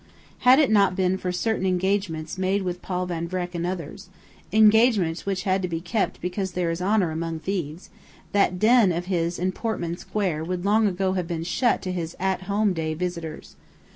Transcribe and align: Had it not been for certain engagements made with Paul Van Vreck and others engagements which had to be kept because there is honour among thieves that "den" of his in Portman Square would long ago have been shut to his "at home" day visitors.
Had 0.39 0.57
it 0.57 0.71
not 0.71 0.95
been 0.95 1.15
for 1.19 1.31
certain 1.31 1.63
engagements 1.67 2.35
made 2.35 2.63
with 2.63 2.81
Paul 2.81 3.05
Van 3.05 3.29
Vreck 3.29 3.53
and 3.53 3.67
others 3.67 4.09
engagements 4.51 5.27
which 5.27 5.43
had 5.43 5.61
to 5.61 5.67
be 5.67 5.79
kept 5.79 6.19
because 6.21 6.53
there 6.53 6.71
is 6.71 6.81
honour 6.81 7.11
among 7.11 7.37
thieves 7.37 7.91
that 8.31 8.57
"den" 8.57 8.91
of 8.91 9.05
his 9.05 9.37
in 9.37 9.51
Portman 9.51 9.97
Square 9.97 10.45
would 10.45 10.65
long 10.65 10.87
ago 10.87 11.13
have 11.13 11.27
been 11.27 11.43
shut 11.43 11.83
to 11.83 11.91
his 11.91 12.15
"at 12.19 12.45
home" 12.49 12.73
day 12.73 12.95
visitors. 12.95 13.55